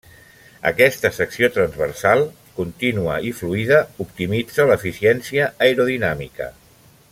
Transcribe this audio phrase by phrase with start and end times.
[0.69, 2.23] Aquesta secció transversal
[2.55, 6.51] contínua i fluida optimitza l'eficiència aerodinàmica.